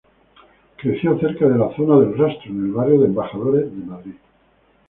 [0.77, 4.15] Creció cerca de la zona del Rastro, en el barrio de Embajadores de Madrid.